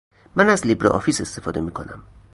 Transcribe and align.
من 0.35 0.49
از 0.49 0.67
لیبره 0.67 0.89
آفیس 0.89 1.21
استفاده 1.21 1.61
میکنم 1.61 2.03